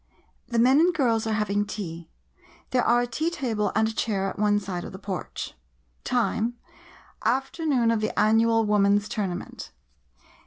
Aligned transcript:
The 0.47 0.57
men 0.57 0.79
and 0.79 0.91
girls 0.95 1.27
are 1.27 1.33
having 1.33 1.63
tea. 1.63 2.09
There 2.71 2.83
are 2.83 3.01
a 3.01 3.05
tea 3.05 3.29
table 3.29 3.71
and 3.75 3.87
a 3.87 3.93
chair 3.93 4.25
at 4.27 4.39
one 4.39 4.59
side 4.59 4.83
of 4.83 4.93
the 4.93 4.97
porch. 4.97 5.53
Time— 6.03 6.55
"Afternoon 7.37 7.91
of 7.91 8.01
the 8.01 8.17
Annual 8.17 8.65
Woman's 8.65 9.07
Tournament. 9.07 9.71